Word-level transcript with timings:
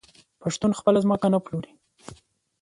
پښتون 0.41 0.71
خپله 0.79 0.99
ځمکه 1.03 1.27
نه 1.33 1.39
پلوري. 1.45 1.71